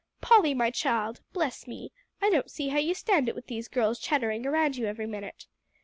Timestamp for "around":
4.47-4.75